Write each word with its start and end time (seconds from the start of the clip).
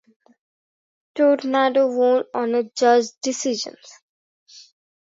Tornado 1.13 1.85
won 1.85 2.23
on 2.33 2.55
a 2.55 2.63
judges' 2.63 3.11
decision. 3.21 3.75